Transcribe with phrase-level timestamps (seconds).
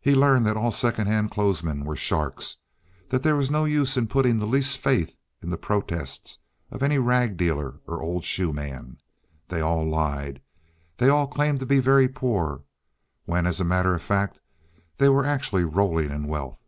[0.00, 2.56] He learned that all second hand clothes men were sharks;
[3.10, 6.38] that there was no use in putting the least faith in the protests
[6.70, 8.96] of any rag dealer or old shoe man.
[9.48, 10.40] They all lied.
[10.96, 12.62] They all claimed to be very poor,
[13.26, 14.40] when as a matter of fact
[14.96, 16.64] they were actually rolling in wealth.